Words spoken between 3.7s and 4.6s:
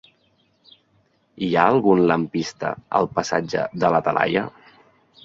de la Talaia?